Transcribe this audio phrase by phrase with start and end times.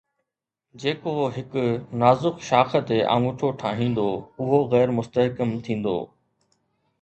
[0.83, 1.65] جيڪو هڪ
[2.03, 4.07] نازڪ شاخ تي آڱوٺو ٺاهيندو،
[4.41, 5.97] اهو غير مستحڪم ٿيندو